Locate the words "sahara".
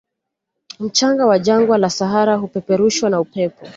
1.89-2.35